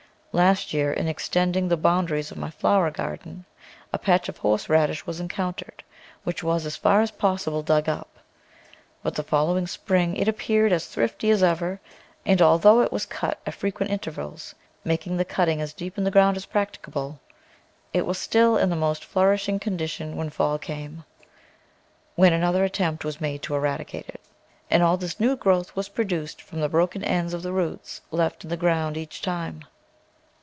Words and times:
Last 0.33 0.73
year, 0.73 0.93
in 0.93 1.09
extending 1.09 1.67
the 1.67 1.75
boundaries 1.75 2.31
of 2.31 2.37
my 2.37 2.49
flower 2.51 2.89
garden, 2.89 3.43
[221] 3.91 3.91
THE 3.91 3.97
VEGETABLE 3.97 3.97
GARDEN 3.97 4.01
a 4.01 4.05
patch 4.05 4.29
of 4.29 4.37
horse 4.37 4.69
radish 4.69 5.05
was 5.05 5.19
encountered 5.19 5.83
which 6.23 6.41
was, 6.41 6.65
as 6.65 6.77
far 6.77 7.01
as 7.01 7.11
possible, 7.11 7.61
dug 7.61 7.89
up; 7.89 8.17
but 9.03 9.15
the 9.15 9.23
following 9.23 9.67
spring 9.67 10.15
it 10.15 10.29
appeared 10.29 10.71
as 10.71 10.85
thrifty 10.85 11.29
as 11.31 11.43
ever, 11.43 11.81
and 12.25 12.41
although 12.41 12.79
it 12.79 12.91
w^as 12.93 13.09
cut 13.09 13.41
at 13.45 13.53
frequent 13.55 13.91
intervals— 13.91 14.55
making 14.85 15.17
the 15.17 15.25
cutting 15.25 15.59
as 15.59 15.73
deep 15.73 15.97
in 15.97 16.05
the 16.05 16.09
ground 16.09 16.37
as 16.37 16.45
practicable— 16.45 17.19
it 17.93 18.05
was 18.05 18.17
still 18.17 18.55
in 18.55 18.71
a 18.71 18.75
most 18.77 19.03
flourishing 19.03 19.59
condition 19.59 20.15
when 20.15 20.29
fall 20.29 20.57
came, 20.57 21.03
when 22.15 22.31
another 22.31 22.63
attempt 22.63 23.03
was 23.03 23.19
made 23.19 23.41
to 23.41 23.53
eradicate 23.53 24.07
it, 24.07 24.21
and 24.69 24.81
all 24.81 24.95
this 24.95 25.19
new 25.19 25.35
growth 25.35 25.75
was 25.75 25.89
produced 25.89 26.41
from 26.41 26.61
the 26.61 26.69
broken 26.69 27.03
ends 27.03 27.33
of 27.33 27.43
the 27.43 27.51
roots 27.51 27.99
left 28.11 28.45
in 28.45 28.49
the 28.49 28.55
ground 28.55 28.95
each 28.95 29.21
time. 29.21 29.65